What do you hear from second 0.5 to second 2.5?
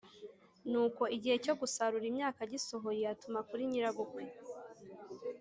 Nuko igihe cyo gusarura imyaka